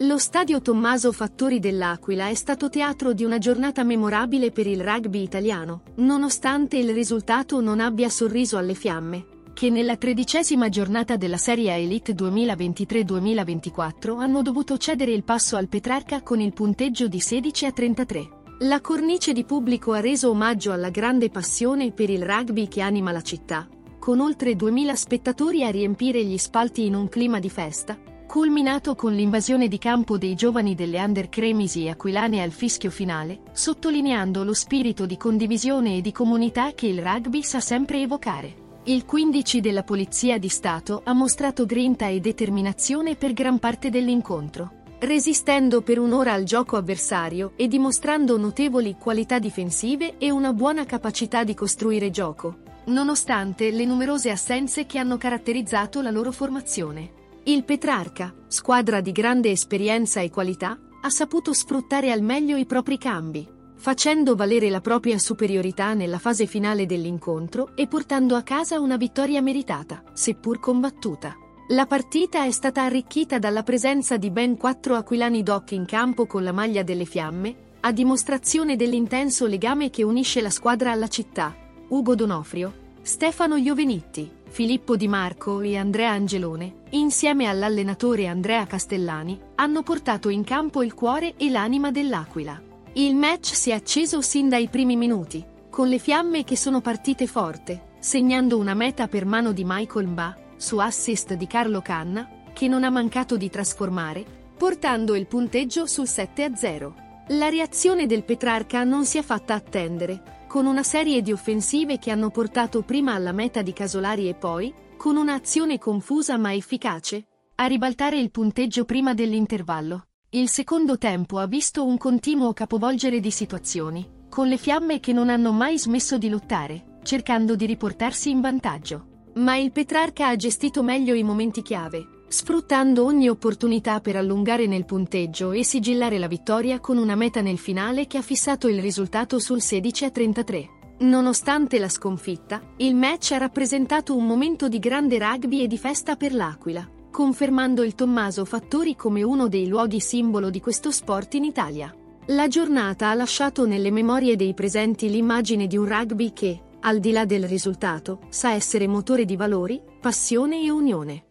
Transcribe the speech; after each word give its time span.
Lo 0.00 0.18
stadio 0.18 0.60
Tommaso 0.60 1.10
Fattori 1.10 1.58
dell'Aquila 1.58 2.28
è 2.28 2.34
stato 2.34 2.68
teatro 2.68 3.14
di 3.14 3.24
una 3.24 3.38
giornata 3.38 3.82
memorabile 3.82 4.50
per 4.50 4.66
il 4.66 4.82
rugby 4.82 5.22
italiano, 5.22 5.84
nonostante 5.94 6.76
il 6.76 6.92
risultato 6.92 7.62
non 7.62 7.80
abbia 7.80 8.10
sorriso 8.10 8.58
alle 8.58 8.74
fiamme, 8.74 9.24
che 9.54 9.70
nella 9.70 9.96
tredicesima 9.96 10.68
giornata 10.68 11.16
della 11.16 11.38
Serie 11.38 11.74
Elite 11.74 12.12
2023-2024 12.12 14.18
hanno 14.18 14.42
dovuto 14.42 14.76
cedere 14.76 15.12
il 15.12 15.24
passo 15.24 15.56
al 15.56 15.68
Petrarca 15.68 16.20
con 16.20 16.40
il 16.40 16.52
punteggio 16.52 17.08
di 17.08 17.18
16 17.18 17.64
a 17.64 17.72
33. 17.72 18.28
La 18.58 18.82
cornice 18.82 19.32
di 19.32 19.44
pubblico 19.44 19.92
ha 19.92 20.00
reso 20.00 20.28
omaggio 20.28 20.72
alla 20.72 20.90
grande 20.90 21.30
passione 21.30 21.90
per 21.92 22.10
il 22.10 22.22
rugby 22.22 22.68
che 22.68 22.82
anima 22.82 23.12
la 23.12 23.22
città, 23.22 23.66
con 23.98 24.20
oltre 24.20 24.56
2000 24.56 24.94
spettatori 24.94 25.64
a 25.64 25.70
riempire 25.70 26.22
gli 26.22 26.36
spalti 26.36 26.84
in 26.84 26.94
un 26.94 27.08
clima 27.08 27.40
di 27.40 27.48
festa, 27.48 27.98
culminato 28.36 28.94
con 28.94 29.14
l'invasione 29.14 29.66
di 29.66 29.78
campo 29.78 30.18
dei 30.18 30.34
giovani 30.34 30.74
delle 30.74 31.02
Under 31.02 31.30
Cremisi 31.30 31.88
Aquilane 31.88 32.42
al 32.42 32.50
fischio 32.50 32.90
finale, 32.90 33.40
sottolineando 33.52 34.44
lo 34.44 34.52
spirito 34.52 35.06
di 35.06 35.16
condivisione 35.16 35.96
e 35.96 36.00
di 36.02 36.12
comunità 36.12 36.72
che 36.74 36.86
il 36.86 37.00
rugby 37.00 37.42
sa 37.42 37.60
sempre 37.60 38.02
evocare. 38.02 38.54
Il 38.84 39.06
15 39.06 39.62
della 39.62 39.84
Polizia 39.84 40.36
di 40.36 40.50
Stato 40.50 41.00
ha 41.02 41.14
mostrato 41.14 41.64
grinta 41.64 42.08
e 42.08 42.20
determinazione 42.20 43.16
per 43.16 43.32
gran 43.32 43.58
parte 43.58 43.88
dell'incontro, 43.88 44.82
resistendo 44.98 45.80
per 45.80 45.98
un'ora 45.98 46.34
al 46.34 46.42
gioco 46.42 46.76
avversario 46.76 47.52
e 47.56 47.68
dimostrando 47.68 48.36
notevoli 48.36 48.96
qualità 49.00 49.38
difensive 49.38 50.18
e 50.18 50.30
una 50.30 50.52
buona 50.52 50.84
capacità 50.84 51.42
di 51.42 51.54
costruire 51.54 52.10
gioco, 52.10 52.58
nonostante 52.88 53.70
le 53.70 53.86
numerose 53.86 54.28
assenze 54.28 54.84
che 54.84 54.98
hanno 54.98 55.16
caratterizzato 55.16 56.02
la 56.02 56.10
loro 56.10 56.32
formazione. 56.32 57.24
Il 57.48 57.62
Petrarca, 57.62 58.34
squadra 58.48 59.00
di 59.00 59.12
grande 59.12 59.52
esperienza 59.52 60.18
e 60.20 60.30
qualità, 60.30 60.76
ha 61.00 61.08
saputo 61.08 61.52
sfruttare 61.52 62.10
al 62.10 62.20
meglio 62.20 62.56
i 62.56 62.66
propri 62.66 62.98
cambi, 62.98 63.48
facendo 63.76 64.34
valere 64.34 64.68
la 64.68 64.80
propria 64.80 65.16
superiorità 65.16 65.94
nella 65.94 66.18
fase 66.18 66.46
finale 66.46 66.86
dell'incontro 66.86 67.76
e 67.76 67.86
portando 67.86 68.34
a 68.34 68.42
casa 68.42 68.80
una 68.80 68.96
vittoria 68.96 69.40
meritata, 69.42 70.02
seppur 70.12 70.58
combattuta. 70.58 71.36
La 71.68 71.86
partita 71.86 72.44
è 72.44 72.50
stata 72.50 72.82
arricchita 72.82 73.38
dalla 73.38 73.62
presenza 73.62 74.16
di 74.16 74.32
ben 74.32 74.56
quattro 74.56 74.96
aquilani 74.96 75.44
doc 75.44 75.70
in 75.70 75.84
campo 75.84 76.26
con 76.26 76.42
la 76.42 76.50
maglia 76.50 76.82
delle 76.82 77.04
fiamme, 77.04 77.74
a 77.82 77.92
dimostrazione 77.92 78.74
dell'intenso 78.74 79.46
legame 79.46 79.88
che 79.88 80.02
unisce 80.02 80.40
la 80.40 80.50
squadra 80.50 80.90
alla 80.90 81.06
città. 81.06 81.54
Ugo 81.90 82.16
Donofrio, 82.16 82.85
Stefano 83.06 83.54
Iovenitti, 83.54 84.28
Filippo 84.48 84.96
Di 84.96 85.06
Marco 85.06 85.60
e 85.60 85.76
Andrea 85.76 86.10
Angelone, 86.10 86.78
insieme 86.90 87.46
all'allenatore 87.46 88.26
Andrea 88.26 88.66
Castellani, 88.66 89.40
hanno 89.54 89.84
portato 89.84 90.28
in 90.28 90.42
campo 90.42 90.82
il 90.82 90.92
cuore 90.92 91.34
e 91.36 91.48
l'anima 91.48 91.92
dell'Aquila. 91.92 92.60
Il 92.94 93.14
match 93.14 93.54
si 93.54 93.70
è 93.70 93.74
acceso 93.74 94.22
sin 94.22 94.48
dai 94.48 94.66
primi 94.66 94.96
minuti, 94.96 95.46
con 95.70 95.86
le 95.86 96.00
fiamme 96.00 96.42
che 96.42 96.56
sono 96.56 96.80
partite 96.80 97.28
forte, 97.28 97.90
segnando 98.00 98.58
una 98.58 98.74
meta 98.74 99.06
per 99.06 99.24
mano 99.24 99.52
di 99.52 99.62
Michael 99.64 100.08
Mba, 100.08 100.36
su 100.56 100.78
assist 100.78 101.34
di 101.34 101.46
Carlo 101.46 101.80
Canna, 101.82 102.28
che 102.52 102.66
non 102.66 102.82
ha 102.82 102.90
mancato 102.90 103.36
di 103.36 103.48
trasformare, 103.48 104.24
portando 104.58 105.14
il 105.14 105.28
punteggio 105.28 105.86
sul 105.86 106.06
7-0. 106.06 107.05
La 107.30 107.48
reazione 107.48 108.06
del 108.06 108.22
Petrarca 108.22 108.84
non 108.84 109.04
si 109.04 109.18
è 109.18 109.22
fatta 109.22 109.54
attendere, 109.54 110.44
con 110.46 110.64
una 110.64 110.84
serie 110.84 111.22
di 111.22 111.32
offensive 111.32 111.98
che 111.98 112.12
hanno 112.12 112.30
portato 112.30 112.82
prima 112.82 113.14
alla 113.14 113.32
meta 113.32 113.62
di 113.62 113.72
Casolari 113.72 114.28
e 114.28 114.34
poi, 114.34 114.72
con 114.96 115.16
un'azione 115.16 115.76
confusa 115.76 116.36
ma 116.36 116.54
efficace, 116.54 117.26
a 117.56 117.66
ribaltare 117.66 118.16
il 118.20 118.30
punteggio 118.30 118.84
prima 118.84 119.12
dell'intervallo. 119.12 120.04
Il 120.30 120.48
secondo 120.48 120.98
tempo 120.98 121.38
ha 121.38 121.46
visto 121.46 121.84
un 121.84 121.98
continuo 121.98 122.52
capovolgere 122.52 123.18
di 123.18 123.32
situazioni, 123.32 124.08
con 124.28 124.46
le 124.46 124.56
fiamme 124.56 125.00
che 125.00 125.12
non 125.12 125.28
hanno 125.28 125.50
mai 125.50 125.80
smesso 125.80 126.18
di 126.18 126.28
lottare, 126.28 126.98
cercando 127.02 127.56
di 127.56 127.66
riportarsi 127.66 128.30
in 128.30 128.40
vantaggio. 128.40 129.24
Ma 129.34 129.56
il 129.56 129.72
Petrarca 129.72 130.28
ha 130.28 130.36
gestito 130.36 130.84
meglio 130.84 131.14
i 131.14 131.24
momenti 131.24 131.62
chiave, 131.62 132.06
sfruttando 132.28 133.04
ogni 133.04 133.28
opportunità 133.28 134.00
per 134.00 134.16
allungare 134.16 134.66
nel 134.66 134.84
punteggio 134.84 135.52
e 135.52 135.64
sigillare 135.64 136.18
la 136.18 136.26
vittoria 136.26 136.80
con 136.80 136.98
una 136.98 137.14
meta 137.14 137.40
nel 137.40 137.58
finale 137.58 138.06
che 138.06 138.18
ha 138.18 138.22
fissato 138.22 138.68
il 138.68 138.80
risultato 138.80 139.38
sul 139.38 139.60
16 139.60 140.04
a 140.04 140.10
33. 140.10 140.68
Nonostante 140.98 141.78
la 141.78 141.88
sconfitta, 141.88 142.62
il 142.78 142.94
match 142.94 143.32
ha 143.32 143.38
rappresentato 143.38 144.16
un 144.16 144.26
momento 144.26 144.68
di 144.68 144.78
grande 144.78 145.18
rugby 145.18 145.62
e 145.62 145.66
di 145.66 145.76
festa 145.76 146.16
per 146.16 146.32
l'Aquila, 146.32 146.88
confermando 147.10 147.82
il 147.82 147.94
Tommaso 147.94 148.44
Fattori 148.44 148.96
come 148.96 149.22
uno 149.22 149.48
dei 149.48 149.68
luoghi 149.68 150.00
simbolo 150.00 150.48
di 150.48 150.60
questo 150.60 150.90
sport 150.90 151.34
in 151.34 151.44
Italia. 151.44 151.94
La 152.30 152.48
giornata 152.48 153.10
ha 153.10 153.14
lasciato 153.14 153.66
nelle 153.66 153.90
memorie 153.90 154.36
dei 154.36 154.54
presenti 154.54 155.08
l'immagine 155.10 155.66
di 155.66 155.76
un 155.76 155.86
rugby 155.86 156.32
che, 156.32 156.60
al 156.80 156.98
di 156.98 157.12
là 157.12 157.24
del 157.24 157.46
risultato, 157.46 158.20
sa 158.30 158.52
essere 158.52 158.86
motore 158.86 159.24
di 159.24 159.36
valori, 159.36 159.80
passione 160.00 160.62
e 160.62 160.70
unione. 160.70 161.24